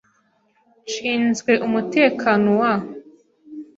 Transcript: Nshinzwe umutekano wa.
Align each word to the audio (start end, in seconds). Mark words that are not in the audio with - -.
Nshinzwe 0.83 1.51
umutekano 1.67 2.49
wa. 2.61 2.73